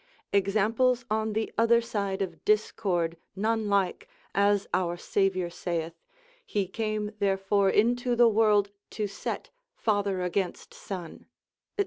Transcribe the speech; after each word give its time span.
Examples 0.33 1.05
on 1.11 1.33
the 1.33 1.53
other 1.59 1.79
side 1.79 2.23
of 2.23 2.43
discord 2.43 3.17
none 3.35 3.69
like, 3.69 4.07
as 4.33 4.65
our 4.73 4.97
Saviour 4.97 5.51
saith, 5.51 5.93
he 6.43 6.67
came 6.67 7.11
therefore 7.19 7.69
into 7.69 8.15
the 8.15 8.27
world 8.27 8.71
to 8.89 9.05
set 9.05 9.51
father 9.75 10.23
against 10.23 10.73
son, 10.73 11.27
&c. 11.77 11.79